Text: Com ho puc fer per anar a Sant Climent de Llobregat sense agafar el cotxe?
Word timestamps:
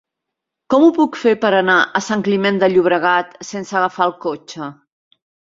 Com 0.73 0.85
ho 0.85 0.93
puc 0.95 1.19
fer 1.23 1.33
per 1.43 1.51
anar 1.57 1.75
a 1.99 2.01
Sant 2.05 2.25
Climent 2.29 2.59
de 2.65 2.71
Llobregat 2.73 3.39
sense 3.53 3.79
agafar 3.83 4.11
el 4.11 4.19
cotxe? 4.29 4.73